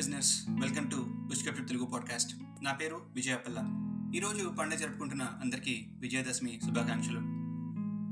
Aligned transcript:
Listeners 0.00 0.44
welcome 0.48 0.90
to 0.90 0.96
ఉష్కప్ట్ 1.32 1.68
Telugu 1.68 1.84
podcast 1.84 2.36
నా 2.62 2.72
పేరు 2.72 3.00
విజయపల్ల 3.14 3.58
ఈరోజు 4.16 4.48
పండుగ 4.48 4.78
జరుపుకుంటున్న 4.78 5.22
అందరికీ 5.22 5.86
విజయదశమి 5.98 6.60
శుభాకాంక్షలు. 6.64 7.20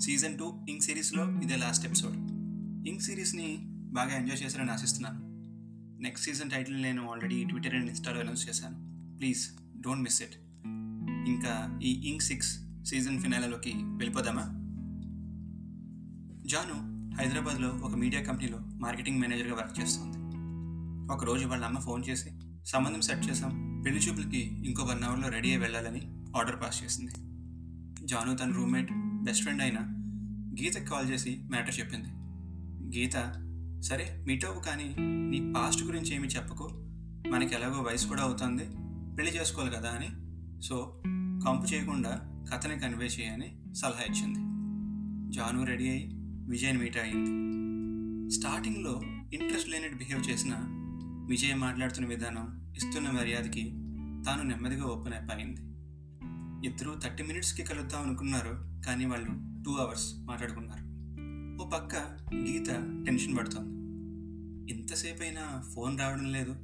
సీజన్ 0.00 0.38
టూ 0.38 0.66
ఇంక్ 0.68 0.82
సిరీస్లో 0.82 1.40
ఇదే 1.40 1.56
లాస్ట్ 1.56 1.86
ఎపిసోడ్ 1.86 2.16
ఇంక్ 2.88 3.02
సిరీస్ని 3.02 3.58
బాగా 3.66 4.14
ఎంజాయ్ 4.14 4.42
చేశారని 4.42 4.70
ఆశిస్తున్నాను. 4.70 5.20
నెక్స్ట్ 6.02 6.30
సీజన్ 6.30 6.50
టైటిల్ 6.50 6.82
నేను 6.82 7.10
ఆల్రెడీ 7.10 7.44
ట్విట్టర్ 7.44 7.74
అండ్ 7.74 7.86
ఇన్స్టాలో 7.86 8.20
అనౌన్స్ 8.20 8.48
చేశాను. 8.48 8.76
ప్లీజ్ 9.18 9.50
డోంట్ 9.80 10.02
మిస్ 10.02 10.22
ఇట్ 10.22 10.66
ఇంకా 11.28 11.80
ఈ 11.82 12.10
ఇంక్ 12.10 12.22
సిక్స్ 12.22 12.58
సీజన్ 12.84 13.20
ఫినాలలోకి 13.20 13.72
వెళ్ళిపోదామా? 13.74 14.42
జాను 16.46 16.76
హైదరాబాద్లో 17.22 17.68
ఒక 17.68 17.94
మీడియా 17.94 18.22
కంపెనీలో 18.22 18.58
మార్కెటింగ్ 18.60 19.20
మేనేజర్గా 19.20 19.54
వర్క్ 19.54 19.80
చేస్తుంది. 19.80 20.17
ఒకరోజు 21.10 21.46
వాళ్ళ 21.46 21.64
అమ్మ 21.64 21.78
ఫోన్ 21.78 22.02
చేసి 22.08 22.30
సంబంధం 22.66 23.00
సెట్ 23.00 23.30
చేసాం 23.30 23.82
పెళ్ళి 23.86 24.00
చూపులకి 24.02 24.38
ఇంకో 24.38 24.82
వన్ 24.82 25.04
అవర్లో 25.04 25.28
రెడీ 25.28 25.48
అయి 25.48 25.56
వెళ్ళాలని 25.56 26.02
ఆర్డర్ 26.36 26.60
పాస్ 26.62 26.84
చేసింది. 26.84 27.12
జాను 28.06 28.36
తన 28.36 28.52
రూమ్మేట్ 28.52 28.88
బెస్ట్ 28.94 29.42
ఫ్రెండ్ 29.42 29.62
అయిన 29.62 29.78
గీతకి 30.60 30.84
కాల్ 30.84 31.10
చేసి 31.10 31.40
మ్యాటర్ 31.50 31.78
చెప్పింది. 31.80 32.08
గీత 32.98 33.12
సరే 33.80 34.24
మీట్ 34.26 34.44
అవ్వు 34.44 34.60
కానీ 34.60 34.96
నీ 35.00 35.52
పాస్ట్ 35.52 35.82
గురించి 35.82 36.14
ఏమి 36.14 36.28
చెప్పకు. 36.28 36.68
మనకి 37.30 37.54
ఎలాగో 37.54 37.82
వయసు 37.82 38.06
కూడా 38.06 38.22
అవుతుంది. 38.22 38.64
పెళ్ళి 39.16 39.40
చేసుకోవాలి 39.40 39.76
కదా 39.76 39.88
అని. 39.88 40.08
సో 40.62 41.02
కంపు 41.46 41.74
చేయకుండా 41.74 42.44
కథని 42.52 42.78
కన్వే 42.78 43.06
చేయని 43.06 43.74
సలహా 43.74 44.02
ఇచ్చింది. 44.02 44.38
జాను 45.36 45.64
రెడీ 45.64 45.88
అయి 45.88 46.10
విజయ్ని 46.48 46.78
మీట్ 46.78 46.96
అయింది 46.96 47.30
స్టార్టింగ్లో 48.30 49.00
ఇంట్రెస్ట్ 49.34 49.68
లేనట్టు 49.68 49.96
బిహేవ్ 49.96 50.30
చేసిన 50.30 50.77
విజయ్ 51.28 51.54
మాట్లాడుతున్న 51.54 52.08
విధానం 52.08 52.72
ఇస్తున్న 52.76 53.10
మర్యాదకి 53.10 53.62
తాను 54.26 54.42
నెమ్మదిగా 54.42 54.84
ఓపెన్ 54.84 55.14
అయిపోయింది 55.14 55.60
ఇద్దరు 56.68 57.00
థర్టీ 57.04 57.22
మినిట్స్కి 57.22 57.62
కలుద్దాం 57.62 58.02
అనుకున్నారు 58.02 58.82
కానీ 58.86 59.06
వాళ్ళు 59.06 59.28
టూ 59.64 59.72
అవర్స్ 59.72 60.14
మాట్లాడుకున్నారు. 60.18 60.88
ఓ 61.62 61.68
పక్క 61.70 61.96
గీత 62.34 62.68
టెన్షన్ 63.06 63.38
పడుతోంది. 63.38 63.68
ఇంతసేపు 64.72 65.22
అయినా 65.22 65.62
ఫోన్ 65.74 65.98
రావడం 65.98 66.32
లేదు 66.32 66.56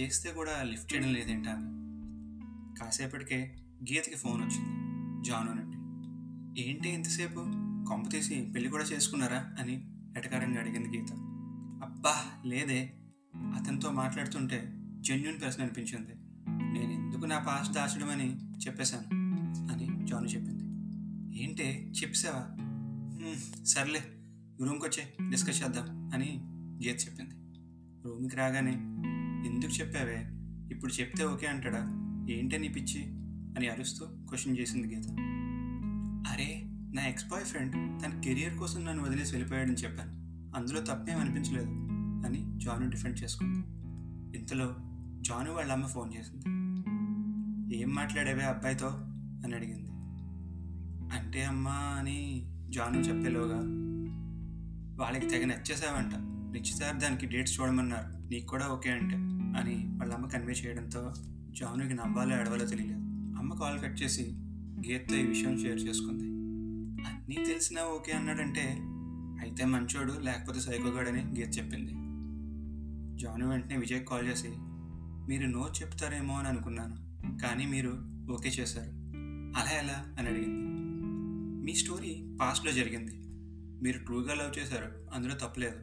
చేస్తే 0.00 0.32
కూడా 0.32 0.62
లిఫ్ట్ 0.62 0.94
చేయడం 0.94 1.12
లేదేంటా? 1.12 1.50
అని 1.50 2.74
కాసేపటికే 2.80 3.56
గీతకి 3.92 4.16
ఫోన్ 4.16 4.42
వచ్చింది 4.42 4.68
జాను 5.28 5.52
నుండి. 5.52 5.76
ఏంటి 6.68 6.88
ఇంతసేపు? 6.88 7.34
కొంప 7.88 8.10
తీసి 8.10 8.50
పెళ్ళి 8.54 8.70
కూడా 8.70 8.84
చేసుకున్నారా? 8.84 9.50
అని 9.60 9.90
ఎటకారంగా 10.16 10.60
అడిగింది 10.60 10.98
గీత. 10.98 11.12
అబ్బా 11.84 12.14
లేదే. 12.46 12.94
అతనితో 13.36 13.92
మాట్లాడుతుంటే 13.92 14.74
జెన్యున్ 15.00 15.42
పర్సన్ 15.44 15.62
అనిపించింది. 15.62 16.12
నేను 16.78 16.92
ఎందుకు 16.92 17.24
నా 17.24 17.38
పాస్ట్ 17.38 17.74
దాచడం 17.74 18.10
అని 18.10 18.36
చెప్పేశాను? 18.66 19.14
అని 19.72 20.06
జాను 20.06 20.26
చెప్పింది. 20.26 20.64
ఏంటే 21.42 21.92
చెప్పేశావా? 22.02 22.68
సర్లే 23.64 24.04
రూమ్కి 24.60 24.86
వచ్చే 24.86 25.30
డిస్కస్ 25.30 25.62
చేద్దాం 25.64 26.10
అని 26.14 26.40
గీత 26.86 27.08
చెప్పింది. 27.08 27.34
రూమ్కి 28.04 28.36
రాగానే 28.36 28.72
ఎందుకు 29.48 29.72
చెప్పావే? 29.72 30.26
ఇప్పుడు 30.74 30.92
చెప్తే 30.92 31.24
ఓకే 31.24 31.46
అంటాడా? 31.46 31.78
ఏంటే 32.30 32.58
నీ 32.58 32.68
పిచ్చి? 32.68 33.02
అని 33.58 33.68
అరుస్తూ 33.68 34.06
క్వశ్చన్ 34.06 34.58
చేసింది 34.58 34.94
గీత. 34.94 35.06
అరే 36.32 36.62
నా 36.94 37.06
ఎక్స్ 37.06 37.28
బాయ్ 37.28 37.44
ఫ్రెండ్ 37.44 38.02
తన 38.02 38.20
కెరియర్ 38.20 38.58
కోసం 38.58 38.84
నన్ను 38.84 39.04
వదిలేసి 39.04 39.32
వెళ్ళిపోయాడని 39.32 39.74
చెప్పాను. 39.74 40.10
అందులో 40.56 40.80
తప్పేం 40.80 41.18
అనిపించలేదు. 41.18 41.87
అని 42.26 42.58
జాను 42.58 42.90
డిఫెండ్ 42.90 43.18
చేసుకుంది. 43.22 43.58
ఇంతలో 44.38 44.76
జాను 45.20 45.52
వాళ్ళ 45.52 45.72
అమ్మ 45.72 45.86
ఫోన్ 45.86 46.10
చేసింది. 46.18 46.46
ఏం 47.76 47.94
మాట్లాడేవే 47.94 48.42
అబ్బాయితో? 48.42 48.88
అని 49.44 49.54
అడిగింది. 49.54 49.88
అంటే 51.14 51.44
అమ్మా 51.44 51.70
అని 51.70 52.46
జాను 52.68 52.98
చెప్పేలోగా 52.98 53.58
వాళ్ళకి 55.04 55.26
తెగ 55.26 55.44
నచ్చేసావంట 55.44 56.12
నిశ్చితార్థానికి 56.52 57.26
డేట్స్ 57.26 57.60
చూడమన్నారు. 57.60 58.28
నీకు 58.28 58.46
కూడా 58.46 58.68
ఓకే 58.68 58.90
అంటే 58.90 59.16
అని 59.60 59.98
వాళ్ళ 59.98 60.14
అమ్మ 60.14 60.26
కన్వే 60.26 60.52
చేయడంతో 60.52 61.12
జానుకి 61.50 61.94
నవ్వాలో 61.94 62.40
ఎడవాలో 62.40 62.64
తెలియలేదు. 62.64 62.98
అమ్మ 63.38 63.54
కాల్ 63.54 63.80
కట్ 63.80 64.02
చేసి 64.02 64.32
గీత్తో 64.88 65.16
ఈ 65.16 65.26
విషయం 65.26 65.58
షేర్ 65.58 65.80
చేసుకుంది. 65.80 66.24
అన్నీ 67.08 67.34
తెలిసినా 67.34 67.82
ఓకే 67.82 68.12
అన్నాడంటే 68.12 68.78
అయితే 69.38 69.64
మంచోడు 69.64 70.12
లేకపోతే 70.20 70.60
సైకోగాడని 70.60 71.24
గీత 71.24 71.58
చెప్పింది. 71.58 72.07
జాను 73.18 73.50
వెంటనే 73.50 73.76
విజయ్ 73.76 74.04
కాల్ 74.04 74.28
చేసి 74.28 74.48
మీరు 75.28 75.46
నో 75.46 75.68
చెప్తారేమో 75.82 76.38
అని 76.38 76.48
అనుకున్నాను 76.48 77.08
కానీ 77.42 77.66
మీరు 77.66 77.90
ఓకే 78.30 78.48
చేశారు. 78.48 78.90
అలా 79.60 79.70
ఎలా? 79.70 80.14
అని 80.18 80.28
అడిగింది. 80.28 80.68
మీ 81.64 81.74
స్టోరీ 81.74 82.36
పాస్ట్లో 82.40 82.72
జరిగింది. 82.72 83.12
మీరు 83.82 83.98
ట్రూగా 83.98 84.34
లవ్ 84.34 84.58
చేశారు 84.58 85.06
అందులో 85.14 85.34
తప్పలేదు 85.34 85.76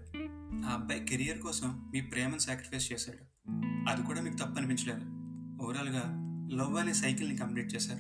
ఆ 0.68 0.74
అబ్బాయి 0.74 1.06
కెరియర్ 1.06 1.40
కోసం 1.40 1.92
మీ 1.94 2.02
ప్రేమను 2.02 2.38
సాక్రిఫైస్ 2.38 2.94
చేశాడు. 2.94 3.52
అది 3.90 4.04
కూడా 4.04 4.22
మీకు 4.22 4.36
తప్పు 4.36 4.58
అనిపించలేదు. 4.58 5.00
ఓవరాల్గా 5.64 6.04
లవ్ 6.54 6.78
అనే 6.78 6.94
సైకిల్ని 6.94 7.38
కంప్లీట్ 7.38 7.76
చేశారు. 7.76 8.00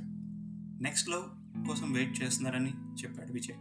నెక్స్ట్ 0.84 1.10
లవ్ 1.10 1.24
కోసం 1.68 1.92
వెయిట్ 1.92 2.24
చేస్తున్నారని 2.24 2.70
చెప్పాడు 2.70 3.34
విజయ్. 3.34 3.58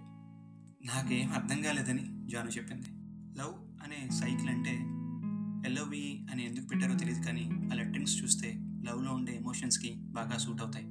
నాకేం 0.86 1.32
అర్థం 1.32 1.62
కాలేదని 1.62 2.28
జాను 2.28 2.48
చెప్పింది. 2.48 2.86
లవ్ 3.38 3.54
అనే 3.84 4.10
సైకిల్ 4.10 4.48
అంటే 4.48 4.94
ఎల్ఓవి 5.64 6.26
అని 6.32 6.47
ఎందుకు 6.47 6.66
పెట్టారో 6.66 6.94
తెలియదు 6.94 7.22
కానీ 7.22 7.50
ఆ 7.72 7.75
లెటరింగ్స్ 7.75 8.22
చూస్తే 8.22 8.54
లవ్లో 8.84 9.12
ఉండే 9.12 9.36
ఎమోషన్స్కి 9.36 9.94
బాగా 9.97 10.38
సూట్ 10.38 10.62
అవుతాయి. 10.62 10.84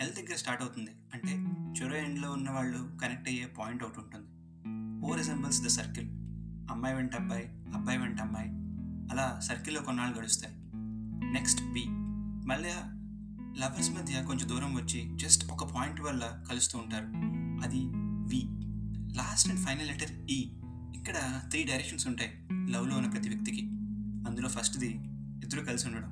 ఎల్ 0.00 0.14
దగ్గర 0.14 0.36
స్టార్ట్ 0.36 0.62
అవుతుంది 0.62 0.90
అంటే 1.14 1.32
చెరో 1.80 1.96
ఎండ్లో 1.96 2.32
ఉన్న 2.32 2.50
వాళ్ళు 2.50 2.96
కనెక్ట్ 3.02 3.28
అయ్యే 3.28 3.46
పాయింట్ 3.46 3.84
ఒకటి 3.84 4.00
ఉంటుంది. 4.00 4.26
ఓ 5.06 5.14
రిజెంబల్స్ 5.14 5.64
ద 5.64 5.66
సర్కిల్ 5.66 6.08
అమ్మాయి 6.70 6.94
వెంట 6.94 7.14
అబ్బాయి 7.14 7.44
అబ్బాయి 7.48 7.98
వెంట 7.98 8.20
అమ్మాయి. 8.20 8.48
అలా 9.12 9.40
సర్కిల్లో 9.40 9.82
కొన్నాళ్ళు 9.82 10.18
గడుస్తాయి. 10.18 10.54
నెక్స్ట్ 11.32 11.62
బి 11.62 11.84
మళ్ళీ 12.48 12.68
లవర్స్ 13.60 13.90
మధ్య 13.90 14.24
కొంచెం 14.26 14.48
దూరం 14.48 14.74
వచ్చి 14.74 15.10
జస్ట్ 15.14 15.52
ఒక 15.52 15.74
పాయింట్ 15.74 16.00
వల్ల 16.00 16.44
కలుస్తూ 16.50 16.78
ఉంటారు. 16.78 17.06
అది 17.62 17.80
వి 18.30 18.42
లాస్ట్ 19.16 19.50
అండ్ 19.50 19.60
ఫైనల్ 19.60 19.88
లెటర్ 19.88 20.30
ఈ 20.30 20.52
ఇక్కడ 20.94 21.42
త్రీ 21.48 21.64
డైరెక్షన్స్ 21.64 22.06
ఉంటాయి. 22.06 22.30
లవ్లో 22.72 22.96
ఉన్న 22.96 23.10
ప్రతి 23.10 23.28
వ్యక్తికి. 23.28 23.70
అందులో 24.36 24.48
ఫస్ట్ది 24.48 24.88
ఇద్దరు 25.42 25.60
కలిసి 25.60 25.86
ఉండడం. 25.88 26.10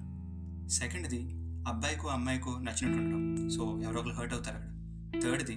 సెకండ్ది 0.69 1.23
అబ్బాయికో 1.69 2.09
అమ్మాయికో 2.09 2.51
నచ్చినట్టు 2.51 2.99
ఉండడం. 2.99 3.49
సో 3.49 3.81
ఎవరో 3.83 4.01
ఒకరు 4.01 4.12
హర్ట్ 4.12 4.35
అవుతారు 4.35 4.57
అక్కడ. 4.57 5.23
థర్డ్ది 5.23 5.53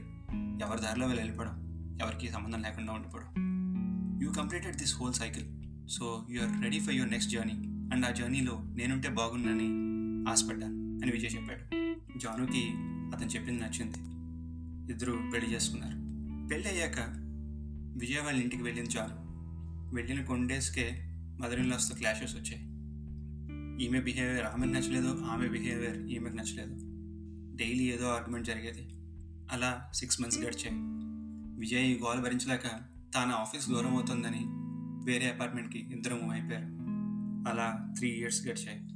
ఎవరి 0.63 0.81
దారిలో 0.81 1.07
వెళ్ళి 1.07 1.23
వెళ్ళిపోవడం. 1.23 1.53
ఎవరికి 2.01 2.31
సంబంధం 2.31 2.61
లేకుండా 2.61 2.93
ఉండిపోవడం. 2.93 3.27
You 4.23 4.31
completed 4.31 4.75
this 4.75 4.97
whole 4.97 5.13
cycle 5.13 5.45
so 5.87 6.27
you 6.29 6.41
are 6.41 6.63
ready 6.63 6.79
for 6.79 6.93
your 6.93 7.11
next 7.11 7.31
journey 7.31 7.53
and 7.93 8.05
ఆ 8.05 8.09
జర్నీలో 8.09 8.63
నేనుంటే 8.75 9.09
బాగున్నానని 9.09 9.67
ఆశపడ్డాను 10.31 10.73
అని 10.73 11.11
విజయ్ 11.11 11.35
చెప్పాడు. 11.35 11.59
జానుకి 12.19 12.69
అతను 13.15 13.29
చెప్పింది 13.29 13.63
నచ్చింది. 13.63 13.97
ఇద్దరు 14.91 15.19
పెళ్ళి 15.33 15.53
చేసుకున్నారు. 15.53 15.95
పెళ్ళి 16.47 16.69
అయ్యాక 16.69 16.99
విజయ్ 17.99 18.23
వాళ్ళ 18.23 18.41
ఇంటికి 18.41 18.63
వెళ్ళింది 18.63 18.89
చాలు. 18.89 19.13
వెళ్ళిన 19.95 20.25
కొన్ని 20.25 20.47
డేస్కే 20.47 21.03
మదర్ 21.41 21.59
ఇన్ 21.59 21.69
లాస్తో 21.69 21.95
క్లాషెస్ 21.95 22.35
వచ్చాయి. 22.35 22.65
ఈమె 23.85 24.01
బిహేవియర్ 24.01 24.45
ఆమెకు 24.45 24.71
నచ్చలేదు 24.71 25.23
ఆమె 25.23 25.47
బిహేవియర్ 25.47 25.97
ఈమెకు 25.97 26.35
నచ్చలేదు. 26.35 26.77
డైలీ 27.55 27.83
ఏదో 27.83 28.07
ఆర్గ్యుమెంట్ 28.07 28.47
జరిగేది. 28.47 28.89
అలా 29.51 29.91
సిక్స్ 29.93 30.21
మంత్స్ 30.21 30.39
గడిచాయి. 30.39 30.71
విజయ్ 31.59 31.85
ఈ 31.85 31.99
గోల్ 31.99 32.21
భరించలేక 32.21 32.63
తాను 33.13 33.31
ఆఫీస్ 33.31 33.69
దూరం 33.69 33.95
అవుతుందని 33.95 34.45
వేరే 35.11 35.29
అపార్ట్మెంట్కి 35.29 35.79
ఇద్దరు 35.79 36.15
మూవ్ 36.15 36.33
అయిపోయారు. 36.33 36.65
అలా 37.51 37.93
త్రీ 37.97 38.09
ఇయర్స్ 38.09 38.47
గడిచాయి. 38.47 38.87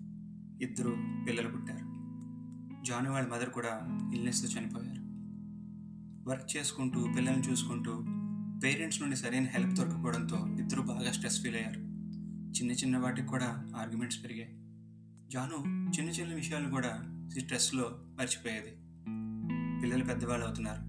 ఇద్దరు 0.62 0.98
పిల్లలు 1.28 1.50
పుట్టారు. 1.50 1.92
జాను 2.86 3.12
వాళ్ళ 3.12 3.30
మదర్ 3.30 3.50
కూడా 3.50 3.82
ఇల్నెస్తో 4.16 4.60
చనిపోయారు. 4.60 5.02
వర్క్ 6.30 6.58
చేసుకుంటూ 6.58 7.08
పిల్లల్ని 7.18 7.52
చూసుకుంటూ 7.52 8.06
పేరెంట్స్ 8.60 9.02
నుండి 9.02 9.16
సరైన 9.16 9.44
హెల్ప్ 9.44 9.74
దొరకపోవడంతో 9.74 10.48
ఇద్దరు 10.60 10.82
బాగా 10.82 11.12
స్ట్రెస్ 11.12 11.44
ఫీల్ 11.44 11.56
అయ్యారు. 11.56 11.91
చిన్న 12.52 12.72
చిన్న 12.72 12.98
వాటికి 12.98 13.28
కూడా 13.28 13.72
ఆర్గ్యుమెంట్స్ 13.78 14.24
పెరిగాయి. 14.24 14.52
జాను 15.32 15.90
చిన్న 16.00 16.10
చిన్న 16.10 16.34
విషయాలు 16.34 16.70
కూడా 16.70 17.04
స్ట్రెస్లో 17.40 17.92
మర్చిపోయేది. 18.20 18.76
పిల్లలు 19.82 20.04
పెద్దవాళ్ళు 20.04 20.46
అవుతున్నారు. 20.46 20.82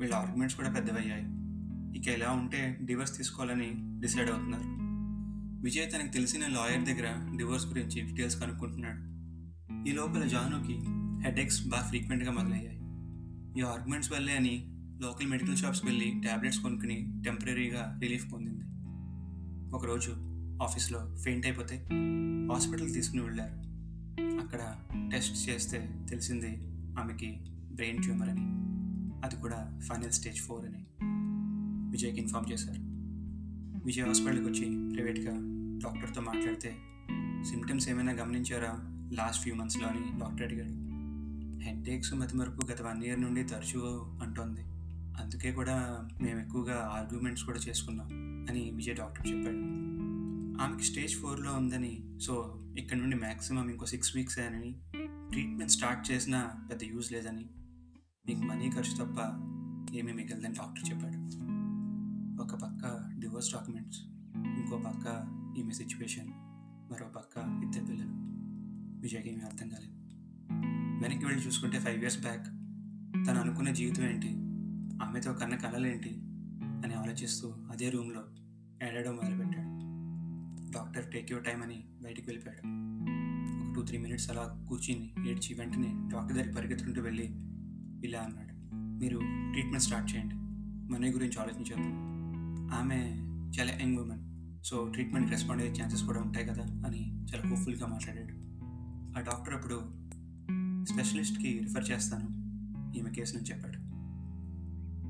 వీళ్ళ 0.00 0.14
ఆర్గ్యుమెంట్స్ 0.14 0.58
కూడా 0.58 0.72
పెద్దవయ్యాయి. 0.72 1.24
ఇక 1.98 2.08
ఎలా 2.08 2.32
ఉంటే 2.32 2.78
డివోర్స్ 2.82 3.16
తీసుకోవాలని 3.16 3.72
డిసైడ్ 4.00 4.30
అవుతున్నారు. 4.30 4.62
విజయ్ 5.62 5.92
తనకు 5.92 6.12
తెలిసిన 6.12 6.46
లాయర్ 6.46 6.84
దగ్గర 6.84 7.36
డివోర్స్ 7.36 7.66
గురించి 7.66 8.00
డీటెయిల్స్ 8.00 8.40
కనుక్కుంటున్నాడు. 8.40 9.12
ఈ 9.88 9.92
లోపల 9.92 10.24
జానుకి 10.28 10.78
హెడేక్స్ 11.28 11.68
బాగా 11.68 11.86
ఫ్రీక్వెంట్గా 11.86 12.32
మొదలయ్యాయి. 12.32 12.78
ఈ 13.58 13.62
ఆర్గ్యుమెంట్స్ 13.62 14.12
వల్లే 14.12 14.36
అని 14.36 14.68
లోకల్ 15.00 15.26
మెడికల్ 15.26 15.56
షాప్స్కి 15.56 15.86
వెళ్ళి 15.86 16.20
ట్యాబ్లెట్స్ 16.22 16.60
కొనుక్కుని 16.60 17.22
టెంపరీగా 17.24 17.98
రిలీఫ్ 18.02 18.32
పొందింది. 18.32 18.64
ఒకరోజు 19.76 20.31
ఆఫీస్లో 20.62 21.16
ఫెయింట్ 21.16 21.46
అయిపోతే 21.46 21.76
హాస్పిటల్కి 22.52 22.92
తీసుకుని 22.92 23.22
వెళ్ళారు. 23.22 23.72
అక్కడ 24.22 24.74
టెస్ట్ 25.12 25.48
చేస్తే 25.48 25.90
తెలిసింది 26.10 26.48
ఆమెకి 27.00 27.40
బ్రెయిన్ 27.72 28.02
ట్యూమర్ 28.02 28.28
అని. 28.28 28.62
అది 29.24 29.36
కూడా 29.36 29.80
ఫైనల్ 29.88 30.10
స్టేజ్ 30.10 30.40
ఫోర్ 30.40 30.64
అని. 30.64 30.86
విజయ్కి 31.90 32.18
ఇన్ఫామ్ 32.18 32.52
చేశారు. 32.52 32.78
విజయ్ 33.86 34.06
హాస్పిటల్కి 34.06 34.44
వచ్చి 34.44 34.94
ప్రైవేట్గా 34.94 35.32
డాక్టర్తో 35.84 36.20
మాట్లాడితే 36.20 36.76
సిమ్టమ్స్ 37.50 37.88
ఏమైనా 37.88 38.12
గమనించారా? 38.12 38.78
లాస్ట్ 39.12 39.42
ఫ్యూ 39.42 39.54
మంత్స్లో 39.54 39.88
అని 39.88 40.20
డాక్టర్ 40.20 40.42
అడిగాడు. 40.42 40.92
హెడ్ 41.64 41.88
ఏక్స్ 41.88 42.14
మతిమరుపు 42.14 42.66
గత 42.66 42.82
వన్ 42.82 43.04
ఇయర్ 43.04 43.20
నుండి 43.20 43.44
తరచూ 43.44 43.80
అంటోంది. 44.22 44.60
అందుకే 45.22 45.52
కూడా 45.52 46.08
మేము 46.22 46.40
ఎక్కువగా 46.40 46.90
ఆర్గ్యుమెంట్స్ 46.94 47.44
కూడా 47.44 47.58
చేసుకున్నాం 47.58 48.06
అని 48.50 48.70
విజయ్ 48.74 48.96
డాక్టర్ 48.96 49.28
చెప్పాడు. 49.28 49.81
ఆమెకి 50.60 50.84
స్టేజ్ 50.84 51.16
ఫోర్లో 51.16 51.52
ఉందని 51.52 52.18
సో 52.20 52.58
ఇక్కడ 52.78 52.96
నుండి 52.96 53.16
మ్యాక్సిమం 53.16 53.68
ఇంకో 53.68 53.86
సిక్స్ 53.86 54.16
వీక్స్ 54.16 54.38
అని 54.38 54.80
ట్రీట్మెంట్ 55.30 55.72
స్టార్ట్ 55.72 56.10
చేసినా 56.10 56.52
పెద్ద 56.70 56.82
యూజ్ 56.84 57.12
లేదని 57.12 57.50
మీకు 58.28 58.40
మనీ 58.40 58.70
ఖర్చు 58.70 59.04
తప్ప 59.04 59.18
ఏమీ 59.94 60.12
మిగలదని 60.12 60.54
డాక్టర్ 60.54 60.90
చెప్పాడు. 60.90 61.16
ఒక 62.42 62.54
పక్క 62.54 63.10
డివోర్స్ 63.18 63.52
డాక్యుమెంట్స్ 63.52 64.00
ఇంకో 64.36 64.78
పక్క 64.78 65.06
ఈమె 65.58 65.72
సిచ్యువేషన్ 65.72 66.28
మరో 66.92 67.06
పక్క 67.08 67.60
ఇద్దరు 67.64 67.84
పిల్లలు. 67.84 68.12
విజయ్కి 69.00 69.28
ఏమీ 69.28 69.40
అర్థం 69.40 69.68
కాలేదు. 69.68 69.92
వెనక్కి 71.02 71.26
వెళ్ళి 71.26 71.46
చూసుకుంటే 71.46 71.78
ఫైవ్ 71.78 72.00
ఇయర్స్ 72.00 72.20
బ్యాక్ 72.20 72.46
తను 73.26 73.40
అనుకున్న 73.40 73.70
జీవితం 73.70 74.04
ఏంటి 74.04 74.28
ఆమెతో 75.04 75.32
కన్న 75.32 75.56
కలలేంటి 75.56 76.10
అని 76.84 76.94
ఆలోచిస్తూ 76.94 77.48
అదే 77.48 77.90
రూమ్లో 77.90 78.24
ఏడడం 78.82 79.16
మొదలుపెట్టాడు. 79.16 79.81
డాక్టర్ 80.74 81.12
టేక్ 81.12 81.32
యువర్ 81.32 81.44
టైం 81.44 81.62
అని 81.62 81.84
బయటికి 82.02 82.30
వెళ్ళిపోయాడు. 82.30 82.66
ఒక 83.64 83.74
టూ 83.74 83.82
త్రీ 83.82 83.98
మినిట్స్ 83.98 84.30
అలా 84.30 84.66
కూర్చుని 84.68 85.30
ఏడ్చి 85.30 85.54
వెంటనే 85.54 85.92
డాక్టర్ 86.12 86.36
దగ్గరికి 86.36 86.56
పరిగెత్తుకుంటూ 86.56 87.02
వెళ్ళి 87.02 87.24
ఇలా 88.06 88.20
అన్నాడు. 88.20 88.54
మీరు 88.74 89.18
ట్రీట్మెంట్ 89.52 89.82
స్టార్ట్ 89.82 90.14
చేయండి. 90.14 90.34
మనీ 90.92 91.10
గురించి 91.10 91.40
ఆలోచించద్దు. 91.40 92.12
ఆమె 92.74 92.96
చాలా 93.58 93.72
young 93.82 93.98
woman. 93.98 94.20
So 94.64 94.88
treatment 94.88 95.30
respond 95.30 95.62
అయ్యే 95.62 95.82
ఛాన్సెస్ 95.82 96.04
కూడా 96.04 96.20
ఉంటాయి 96.20 96.46
కదా 96.46 96.62
అని 96.62 97.24
చాలా 97.24 97.48
హోప్ఫుల్గా 97.48 97.86
మాట్లాడాడు. 97.86 98.32
ఆ 99.18 99.20
డాక్టర్ 99.20 99.54
అప్పుడు 99.54 99.80
స్పెషలిస్ట్కి 100.84 101.58
రిఫర్ 101.58 101.90
చేస్తాను 101.90 102.42
ఈమె 102.98 103.10
కేసుని 103.10 103.42
చెప్పాడు. 103.42 103.78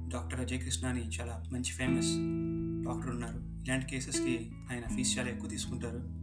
డాక్టర్ 0.08 0.40
అజయ్ 0.40 0.62
కృష్ణ 0.62 0.86
అని 0.86 1.00
చాలా 1.00 1.44
మంచి 1.52 1.72
ఫేమస్ 1.72 2.14
డాక్టర్ 2.84 3.10
ఉన్నారు. 3.10 3.51
ఇలాంటి 3.64 3.86
కేసెస్కి 3.86 4.50
ఆయన 4.70 4.96
ఫీజు 4.96 5.18
చాలా 5.18 5.30
ఎక్కువ 5.30 5.48
తీసుకుంటారు. 5.48 6.22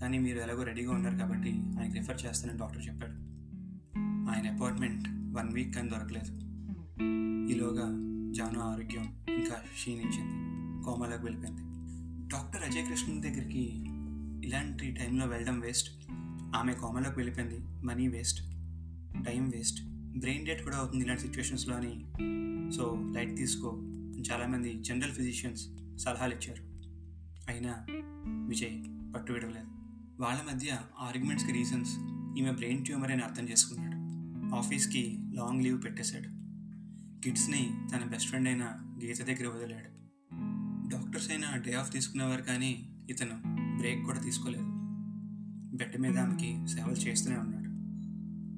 కానీ 0.00 0.18
మీరు 0.18 0.38
ఎలాగో 0.38 0.62
రెడీగా 0.62 0.92
ఉన్నారు 0.92 1.16
కాబట్టి 1.16 1.52
ఆయనకి 1.52 1.98
రిఫర్ 1.98 2.22
చేస్తానని 2.26 2.58
డాక్టర్ 2.58 2.86
చెప్పాడు. 2.86 3.12
ఆయన 4.30 4.56
అపాయింట్మెంట్ 4.56 5.08
వన్ 5.38 5.52
వీక్ 5.52 5.74
కానీ 5.74 5.88
దొరకలేదు. 5.88 6.40
ఈలోగా 7.52 8.06
జాను 8.32 8.60
ఆరోగ్యం 8.60 9.24
ఇంకా 9.28 9.54
క్షీణించింది. 9.54 10.50
కోమాలోకి 10.84 11.24
వెళ్ళిపోయింది. 11.24 11.62
డాక్టర్ 12.28 12.62
అజయ్ 12.62 12.88
కృష్ణ 12.88 13.20
దగ్గరికి 13.20 13.84
ఇలాంటి 14.46 14.90
టైంలో 14.90 15.26
వెళ్ళడం 15.26 15.60
వేస్ట్. 15.60 15.90
ఆమె 16.56 16.72
కోమాలోకి 16.72 17.18
వెళ్ళిపోయింది. 17.18 17.58
Money 17.86 18.08
waste. 18.08 18.40
Time 19.26 19.48
waste. 19.48 19.82
Brain 20.18 20.46
dead 20.46 20.62
కూడా 20.62 20.76
అవుతుంది 20.76 21.04
ఇలాంటి 21.04 21.22
సిచ్యువేషన్స్లో 21.22 21.76
అని. 21.76 22.04
సో 22.72 23.12
లైట్ 23.16 23.36
తీసుకో. 23.36 23.80
చాలామంది 24.32 24.74
జనరల్ 24.74 25.12
ఫిజిషియన్స్ 25.12 25.68
సలహాలు 26.00 26.34
ఇచ్చారు. 26.34 26.62
అయినా 27.48 27.86
విజయ్ 28.48 28.84
పట్టు 29.14 29.32
విడవలేదు 29.32 29.66
వాళ్ళ 30.22 30.54
మధ్య 30.54 30.78
ఆర్గ్యుమెంట్స్కి 31.00 31.52
రీజన్స్ 31.52 31.96
ఈమె 32.38 32.50
బ్రెయిన్ 32.50 32.84
ట్యూమర్ 32.84 33.12
అని 33.12 33.22
అర్థం 33.22 33.48
చేసుకున్నాడు. 33.48 33.96
ఆఫీస్కి 34.54 35.18
లాంగ్ 35.34 35.62
లీవ్ 35.62 35.84
పెట్టేశాడు. 35.84 36.40
కిడ్స్ని 37.20 37.70
తన 37.92 38.04
బెస్ట్ 38.04 38.28
ఫ్రెండ్ 38.28 38.48
అయిన 38.48 38.64
గీత 39.04 39.22
దగ్గర 39.22 39.48
వదిలాడు. 39.48 40.00
డాక్టర్స్ 40.88 41.30
అయినా 41.30 41.56
డే 41.56 41.72
ఆఫ్ 41.72 41.92
తీసుకునేవారు 41.92 42.42
కానీ 42.42 42.90
ఇతను 43.10 43.42
బ్రేక్ 43.78 44.04
కూడా 44.04 44.20
తీసుకోలేదు. 44.20 44.64
బెడ్ 45.76 46.00
మీద 46.00 46.18
ఆమెకి 46.18 46.68
సేవలు 46.68 46.92
చేస్తూనే 46.92 47.36
ఉన్నాడు. 47.36 47.70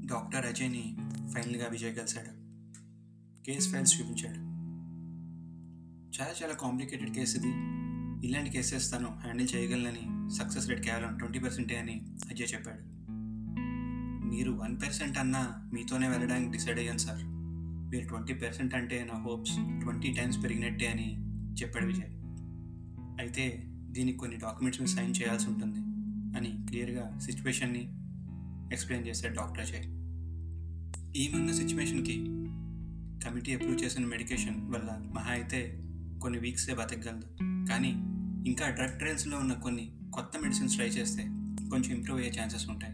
డాక్టర్ 0.06 0.46
అజయ్ని 0.46 0.96
ఫైనల్గా 1.34 1.66
విజయ్ 1.66 1.96
కలిశాడు. 1.96 2.42
కేస్ 3.44 3.72
ఫైల్స్ 3.72 4.00
చూపించాడు. 4.00 4.51
చాలా 6.20 6.34
చాలా 6.42 6.54
కాంప్లికేటెడ్ 6.54 7.10
కేసు 7.10 7.36
ఇది. 7.36 7.48
ఇలాంటి 8.26 8.50
కేసెస్ 8.50 8.92
తను 8.92 9.08
హ్యాండిల్ 9.20 9.48
చేయగలనని 9.54 10.34
సక్సెస్ 10.34 10.68
రేట్ 10.68 10.80
కేవలం 10.80 11.18
ట్వంటీ 11.18 11.38
పర్సెంటే 11.38 11.76
అని 11.76 12.06
అజయ్ 12.30 12.54
చెప్పాడు. 12.54 12.82
మీరు 14.28 14.52
వన్ 14.52 14.76
పర్సెంట్ 14.76 15.18
అన్నా 15.18 15.70
మీతోనే 15.72 16.08
వెళ్ళడానికి 16.08 16.50
డిసైడ్ 16.50 16.78
అయ్యాను 16.78 16.98
సార్. 16.98 17.22
మీరు 17.90 18.08
ట్వంటీ 18.08 18.34
పర్సెంట్ 18.34 18.74
అంటే 18.74 19.08
నా 19.12 19.20
హోప్స్ 19.20 19.54
ట్వంటీ 19.54 20.12
టైమ్స్ 20.12 20.42
పెరిగినట్టే 20.42 20.86
అని 20.86 21.22
చెప్పాడు 21.62 21.86
విజయ్. 21.86 22.10
అయితే 23.20 23.62
దీనికి 23.66 24.18
కొన్ని 24.18 24.36
డాక్యుమెంట్స్ని 24.36 24.88
సైన్ 24.88 25.14
చేయాల్సి 25.22 25.46
ఉంటుంది 25.48 25.78
అని 26.38 26.66
క్లియర్గా 26.66 27.18
సిచ్యువేషన్ని 27.18 27.90
ఎక్స్ప్లెయిన్ 28.72 29.08
చేశాడు 29.08 29.34
డాక్టర్ 29.34 29.60
అజయ్. 29.60 29.84
ఈమెన్న 31.16 31.52
సిచ్యువేషన్కి 31.52 32.24
కమిటీ 33.24 33.54
అప్రూవ్ 33.54 33.84
చేసిన 33.84 34.06
మెడికేషన్ 34.06 34.72
వల్ల 34.72 35.10
మహా 35.14 35.32
అయితే 35.32 35.78
కొన్ని 36.22 36.38
వీక్సే 36.38 36.74
బతకగలదు. 36.74 37.26
కానీ 37.66 37.90
ఇంకా 38.50 38.68
డ్రగ్ 38.68 38.98
ట్రయల్స్లో 38.98 39.38
ఉన్న 39.38 39.52
కొన్ని 39.52 39.92
కొత్త 40.14 40.38
మెడిసిన్స్ 40.38 40.74
ట్రై 40.74 40.86
చేస్తే 40.86 41.22
కొంచెం 41.70 41.96
ఇంప్రూవ్ 41.96 42.20
అయ్యే 42.20 42.40
ఛాన్సెస్ 42.40 42.70
ఉంటాయి. 42.70 42.92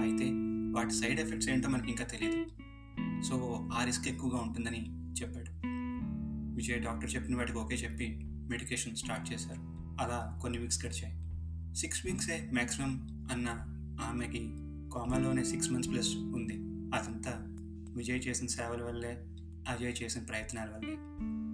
అయితే 0.00 0.24
వాటి 0.76 0.94
సైడ్ 0.94 1.20
ఎఫెక్ట్స్ 1.20 1.48
ఏంటో 1.48 1.68
మనకి 1.68 1.90
ఇంకా 1.90 2.04
తెలియదు 2.04 2.46
సో 3.22 3.68
ఆ 3.72 3.84
రిస్క్ 3.84 4.08
ఎక్కువగా 4.08 4.38
ఉంటుందని 4.38 5.12
చెప్పాడు. 5.20 5.50
విజయ్ 6.56 6.82
డాక్టర్ 6.82 7.14
చెప్పిన 7.14 7.36
వాటికి 7.36 7.58
ఓకే 7.58 7.76
చెప్పి 7.76 8.20
మెడికేషన్ 8.24 8.96
స్టార్ట్ 8.96 9.32
చేశారు. 9.32 9.60
అలా 10.02 10.38
కొన్ని 10.42 10.58
వీక్స్ 10.58 10.86
గడిచాయి. 10.86 11.14
సిక్స్ 11.74 12.06
వీక్సే 12.06 12.50
మ్యాక్సిమం 12.52 13.08
అన్న 13.32 13.46
ఆమెకి 14.00 14.50
కోమాలోనే 14.90 15.44
సిక్స్ 15.44 15.72
మంత్స్ 15.72 15.90
ప్లస్ 15.92 16.16
ఉంది. 16.16 16.54
అదంతా 16.96 17.32
విజయ్ 17.96 18.22
చేసిన 18.28 18.46
సేవల 18.46 18.82
వల్లే 18.82 19.24
అజయ్ 19.68 19.94
చేసిన 20.02 20.22
ప్రయత్నాల 20.22 20.68
వల్లే. 20.68 20.96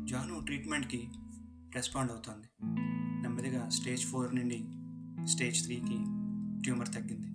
జాను 0.04 0.44
ట్రీట్మెంట్కి 0.44 1.08
రెస్పాండ్ 1.74 2.10
అవుతోంది. 2.10 2.46
నెమ్మదిగా 3.22 3.68
స్టేజ్ 3.68 4.04
ఫోర్ 4.04 4.34
నుండి 4.34 4.64
స్టేజ్ 5.26 5.62
త్రీకి 5.62 6.04
ట్యూమర్ 6.62 6.88
తగ్గింది. 6.88 7.26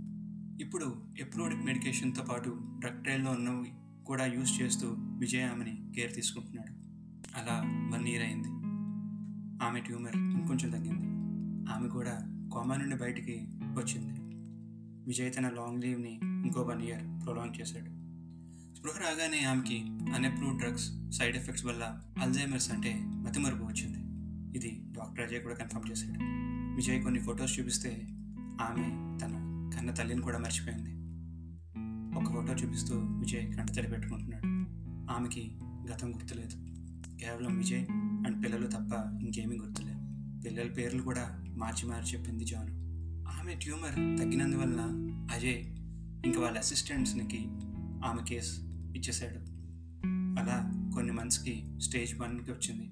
ఇప్పుడు 0.64 1.08
ఎప్రూవ్డ్ 1.20 1.66
మెడికేషన్తో 1.66 2.24
పాటు 2.24 2.60
డ్రగ్ 2.80 3.04
ట్రయల్లో 3.04 3.32
ఉన్నవి 3.32 3.72
కూడా 4.06 4.26
యూజ్ 4.26 4.62
చేస్తూ 4.62 4.96
విజయ్ 5.00 5.44
ఆమెని 5.44 5.92
కేర్ 5.96 6.16
తీసుకుంటున్నాడు. 6.16 6.74
అలా 7.40 7.62
వన్ 7.94 8.08
ఇయర్ 8.08 8.24
అయింది. 8.24 8.48
ఆమె 9.64 9.80
ట్యూమర్ 9.80 10.18
ఇంకొంచెం 10.18 10.70
తగ్గింది. 10.70 11.06
ఆమె 11.72 11.90
కూడా 11.90 12.20
కోమా 12.54 12.76
నుండి 12.76 12.96
బయటికి 12.96 13.48
వచ్చింది. 13.52 14.20
విజయ్ 15.08 15.34
తన 15.38 15.50
లాంగ్ 15.50 15.84
లీవ్ని 15.84 16.20
ఇంకో 16.24 16.62
వన్ 16.62 16.82
ఇయర్ 16.82 17.26
ప్రొలాంగ్ 17.26 17.62
చేశాడు. 17.62 18.09
స్పృహ 18.80 19.00
రాగానే 19.00 19.40
ఆమెకి 19.40 19.80
అన్అప్రూవ్డ్ 20.16 20.60
డ్రగ్స్ 20.60 20.92
సైడ్ 21.12 21.38
ఎఫెక్ట్స్ 21.38 21.66
వల్ల 21.66 22.02
అల్జైమర్స్ 22.18 22.72
అంటే 22.72 23.00
మతిమరుపు 23.04 23.64
వచ్చింది 23.64 23.98
ఇది 24.58 24.82
డాక్టర్ 24.92 25.26
అజయ్ 25.26 25.44
కూడా 25.44 25.56
కన్ఫర్మ్ 25.56 25.92
చేశాడు. 25.92 26.20
విజయ్ 26.76 27.04
కొన్ని 27.04 27.20
ఫొటోస్ 27.20 27.60
చూపిస్తే 27.60 28.08
ఆమె 28.62 29.18
తన 29.22 29.70
కన్న 29.76 29.92
తల్లిని 29.92 30.22
కూడా 30.22 30.38
మర్చిపోయింది. 30.38 30.96
ఒక 32.20 32.34
ఫోటో 32.34 32.54
చూపిస్తూ 32.54 32.96
విజయ్ 32.96 33.58
కంటతడి 33.58 33.88
పెట్టుకుంటున్నాడు. 33.88 34.48
ఆమెకి 35.12 35.60
గతం 35.92 36.16
గుర్తులేదు. 36.16 36.54
కేవలం 37.18 37.58
విజయ్ 37.58 37.86
అండ్ 37.92 38.44
పిల్లలు 38.44 38.68
తప్ప 38.68 39.22
ఇంకేమీ 39.22 39.58
గుర్తులేదు. 39.58 40.00
పిల్లల 40.42 40.68
పేర్లు 40.68 41.02
కూడా 41.02 41.44
మార్చి 41.50 41.90
మార్చి 41.90 42.18
చెప్పింది 42.18 42.46
జాను. 42.46 42.72
ఆమె 43.28 43.56
ట్యూమర్ 43.56 43.96
తగ్గినందువలన 43.96 44.82
అజయ్ 45.34 45.64
ఇంకా 46.26 46.42
వాళ్ళ 46.42 46.58
అసిస్టెంట్స్కి 46.58 47.48
ఆమె 48.06 48.24
కేసు 48.30 48.69
ఇచ్చేశాడు 48.98 49.60
అలా 50.40 50.72
కొన్ని 50.96 51.12
మంత్స్కి 51.12 51.80
స్టేజ్ 51.82 52.20
వన్కి 52.20 52.52
వచ్చింది. 52.52 52.92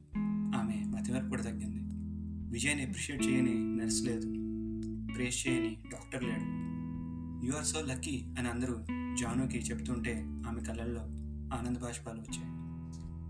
ఆమె 0.58 0.84
మతిమరుపు 0.88 1.30
కూడా 1.30 1.44
తగ్గింది. 1.44 1.78
విజయ్ని 2.54 2.82
అప్రిషియేట్ 2.82 3.26
చేయని 3.26 3.76
నర్స్ 3.76 4.04
లేదు. 4.04 4.28
ప్రేస్ 5.14 5.48
చేయని 5.48 5.78
డాక్టర్ 5.92 6.24
లేడు. 6.24 6.68
యు 7.46 7.54
ఆర్ 7.54 7.66
సో 7.66 7.82
లక్కీ 7.82 8.36
అని 8.40 8.48
అందరూ 8.48 8.76
జానుకి 9.16 9.58
చెప్తుంటే 9.58 10.22
ఆమె 10.22 10.62
కళ్ళల్లో 10.62 11.02
ఆనంద 11.58 11.78
బాష్పాలు 11.78 12.22
వచ్చాయి. 12.22 12.48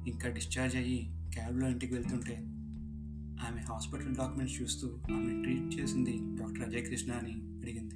ఇంకా 0.10 0.30
డిశ్చార్జ్ 0.30 0.76
అయ్యి 0.76 1.12
క్యాబ్లో 1.34 1.70
ఇంటికి 1.70 1.94
వెళ్తుంటే 1.94 2.36
ఆమె 3.48 3.62
హాస్పిటల్ 3.62 4.16
డాక్యుమెంట్స్ 4.16 4.62
చూస్తూ 4.62 4.88
ఆమె 5.14 5.44
ట్రీట్ 5.44 5.82
చేసింది 5.82 6.20
డాక్టర్ 6.22 6.70
అజయ్ 6.70 6.86
కృష్ణ 6.86 7.12
అని 7.12 7.32
అడిగింది. 7.32 7.96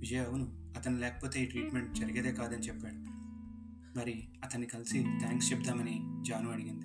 విజయ్ 0.00 0.26
అవును. 0.26 0.48
అతను 0.76 0.98
లేకపోతే 0.98 1.42
ఈ 1.42 1.46
ట్రీట్మెంట్ 1.46 1.94
జరిగేదే 1.94 2.32
కాదని 2.32 2.62
చెప్పాడు. 2.62 3.15
మరి 3.96 4.28
అతన్ని 4.44 4.66
కలిసి 4.66 5.02
థ్యాంక్స్ 5.02 5.52
చెప్దామని 5.52 6.00
జాను 6.22 6.50
అడిగింది. 6.50 6.84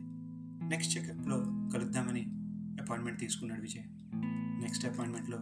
నెక్స్ట్ 0.69 0.97
చెకప్లో 0.97 1.37
కలుద్దామని 1.73 2.21
అపాయింట్మెంట్ 2.81 3.19
తీసుకున్నాడు 3.19 3.61
విజయ్. 3.61 3.83
నెక్స్ట్ 4.61 4.85
అపాయింట్మెంట్లో 4.85 5.41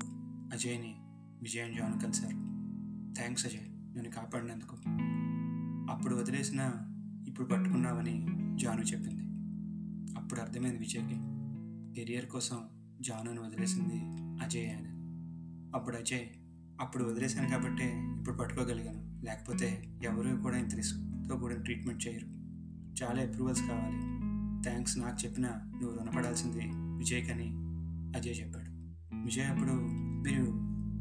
అజయ్ని 0.53 0.95
విజయ్ 1.41 1.63
అండ్ 1.63 1.77
జాను 1.77 1.99
కలిశారు. 1.99 2.35
థ్యాంక్స్ 3.13 3.45
అజయ్ 3.45 3.97
నన్ను 3.97 4.09
కాపాడినందుకు. 4.11 4.77
అప్పుడు 5.93 6.15
వదిలేసిన 6.15 6.73
ఇప్పుడు 7.27 7.47
పట్టుకున్నావని 7.47 8.27
జాను 8.55 8.81
చెప్పింది. 8.81 9.23
అప్పుడు 10.19 10.41
అర్థమైంది 10.41 10.77
విజయ్కి. 10.77 11.19
కెరియర్ 11.95 12.25
కోసం 12.25 12.59
జానుని 13.01 13.39
వదిలేసింది 13.39 14.01
అజయ్ 14.43 14.75
అని 14.75 14.89
అప్పుడు 15.75 15.95
అజయ్ 15.95 16.38
అప్పుడు 16.79 17.03
వదిలేశాను 17.03 17.49
కాబట్టే 17.49 18.15
ఇప్పుడు 18.17 18.37
పట్టుకోగలిగాను. 18.37 19.25
లేకపోతే 19.25 19.83
ఎవరు 20.03 20.41
కూడా 20.41 20.57
ఇంత 20.57 20.75
రిస్క్తో 20.75 21.35
కూడా 21.35 21.55
ట్రీట్మెంట్ 21.55 22.07
చేయరు. 22.07 22.25
చాలా 23.03 23.21
అప్రూవల్స్ 23.21 23.61
కావాలి. 23.61 24.19
థ్యాంక్స్ 24.63 24.99
నాకు 24.99 25.25
చెప్పిన 25.25 25.45
నువ్వు 25.47 25.99
రుణపడాల్సింది. 25.99 26.61
విజయ్ 26.73 27.29
అని 27.29 27.53
అజయ్ 28.17 28.39
చెప్పాడు. 28.39 28.69
విజయ్ 29.25 29.45
అప్పుడు 29.45 29.71
మీరు 30.21 30.45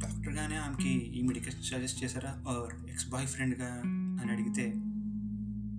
డాక్టర్గానే 0.02 0.56
ఆమెకి 0.56 0.88
ఈ 0.88 1.22
మెడికేషన్ 1.22 1.62
సజెస్ట్ 1.62 2.04
చేశారా? 2.04 2.44
ఆర్ 2.48 2.90
ఎక్స్ 2.90 3.10
బాయ్ 3.10 3.26
ఫ్రెండ్గా 3.26 3.82
అని 4.22 4.32
అడిగితే 4.32 4.74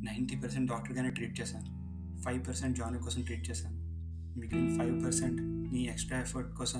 నైంటీ 0.03 0.35
పర్సెంట్ 0.35 0.71
డాక్టర్గానే 0.71 1.09
ట్రీట్ 1.09 1.41
చేశాను. 1.41 1.79
ఫైవ్ 2.21 2.47
పర్సెంట్ 2.47 2.77
జాన్ 2.77 3.03
కోసం 3.03 3.21
ట్రీట్ 3.21 3.49
చేశాను. 3.49 3.75
మిగిలిన 4.39 4.77
ఫైవ్ 4.77 5.03
పర్సెంట్ 5.03 5.41
నీ 5.73 5.81
ఎక్స్ట్రా 5.81 6.21
ఎఫర్ట్ 6.21 6.55
కోసం 6.55 6.79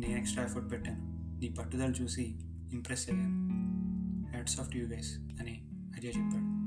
నేను 0.00 0.18
ఎక్స్ట్రా 0.18 0.44
ఎఫర్ట్ 0.44 0.72
పెట్టాను. 0.72 1.19
నీ 1.40 1.48
పట్టుదల 1.48 1.92
చూసి 2.02 2.38
ఇంప్రెస్ 2.72 3.10
అయ్యాను. 3.10 3.48
హ్యాట్స్ 4.30 4.60
ఆఫ్ 4.60 4.76
యూ 4.76 4.86
గైస్ 4.86 5.18
అని 5.18 5.68
అజయ్ 5.72 6.12
చెప్పాడు. 6.16 6.60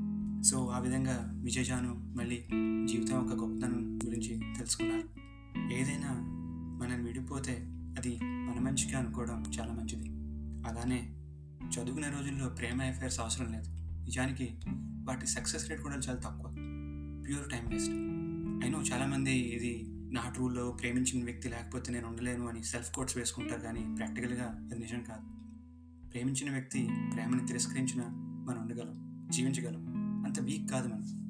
సో 0.44 0.68
ఆ 0.68 0.80
విధంగా 0.80 1.32
విజయజాను 1.36 2.14
మళ్ళీ 2.18 2.36
జీవితం 2.86 3.16
యొక్క 3.16 3.34
గొప్పతనం 3.34 4.00
గురించి 4.06 4.40
తెలుసుకున్నారు. 4.58 5.04
ఏదైనా 5.74 6.14
మనం 6.82 7.06
విడిపోతే 7.06 7.52
అది 7.70 8.20
మన 8.24 8.60
మంచిగా 8.60 9.00
అనుకోవడం 9.00 9.44
చాలా 9.60 9.74
మంచిది. 9.74 10.10
అలానే 10.68 11.16
చదువుకునే 11.70 12.08
రోజుల్లో 12.10 12.50
ప్రేమ 12.50 12.82
అఫైర్స్ 12.82 13.20
అవసరం 13.20 13.52
లేదు. 13.52 13.70
నిజానికి 14.04 14.60
వాటి 15.04 15.28
సక్సెస్ 15.28 15.70
రేట్ 15.70 15.82
కూడా 15.82 15.96
చాలా 15.96 16.20
తక్కువ. 16.20 16.56
ప్యూర్ 17.28 17.50
టైం 17.52 17.70
వేస్ట్ 17.70 17.92
అయినో 18.66 18.82
చాలామంది 18.82 19.32
ఇది 19.32 19.93
నా 20.14 20.30
ట్రూల్లో 20.30 20.72
ప్రేమించిన 20.72 21.26
వ్యక్తి 21.26 21.50
లేకపోతే 21.50 21.92
నేను 21.92 22.08
ఉండలేను 22.08 22.48
అని 22.48 22.64
సెల్ఫ్ 22.64 22.96
కోట్స్ 22.96 23.18
వేసుకుంటారు 23.18 23.62
కానీ 23.62 23.96
ప్రాక్టికల్గా 23.98 24.70
అది 24.72 24.80
నిజం 24.80 25.04
కాదు. 25.04 25.44
ప్రేమించిన 26.10 26.52
వ్యక్తి 26.52 26.90
ప్రేమని 27.14 27.48
తిరస్కరించినా 27.48 28.04
మనం 28.48 28.62
ఉండగలం 28.62 29.28
జీవించగలం. 29.30 29.88
అంత 30.26 30.40
వీక్ 30.40 30.72
కాదు 30.72 30.88
మనం. 30.88 31.24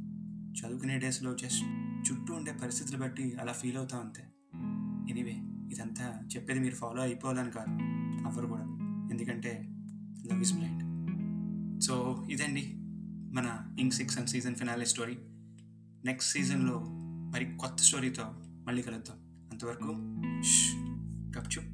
చదువుకునే 0.54 1.00
డేస్లో 1.00 1.36
జస్ట్ 1.36 1.64
చుట్టూ 2.12 2.34
ఉండే 2.34 2.52
పరిస్థితులు 2.52 2.98
బట్టి 2.98 3.34
అలా 3.34 3.52
ఫీల్ 3.52 3.78
అవుతాం 3.78 4.00
అంతే 4.00 4.24
ఎనీవే 5.10 5.34
ఇదంతా 5.72 6.22
చెప్పేది 6.36 6.60
మీరు 6.60 6.76
ఫాలో 6.76 7.02
అయిపోవాలని 7.02 7.52
కాదు. 7.52 7.72
అవ్వరు 8.28 8.48
కూడా. 8.48 8.64
ఎందుకంటే 9.12 9.70
లవ్ 10.32 10.42
ఇస్ 10.42 10.54
బ్లైండ్ 10.54 10.84
సో 11.84 12.26
ఇదండి 12.32 12.74
మన 13.34 13.76
ink 13.80 13.94
six 13.94 14.18
and 14.18 14.30
season 14.30 14.56
finale 14.56 14.86
story 14.86 15.18
next 16.06 16.34
సీజన్లో 16.34 16.86
మరి 17.34 17.46
కొత్త 17.46 17.76
స్టోరీతో 17.76 18.43
మళ్ళీ 18.68 18.82
కలుద్దాం. 18.82 19.18
అంతవరకు 19.52 19.86
గప్చుప్ 21.38 21.73